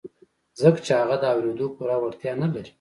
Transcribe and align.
ځکه 0.61 0.79
چې 0.85 0.91
هغه 0.99 1.15
د 1.19 1.23
اورېدو 1.33 1.65
پوره 1.75 1.95
وړتيا 1.99 2.33
نه 2.43 2.47
لري. 2.53 2.69